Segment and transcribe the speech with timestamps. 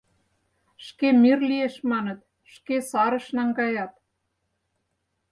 [0.85, 2.19] Шке мир лиеш маныт,
[2.53, 3.93] шке сарыш наҥгаят.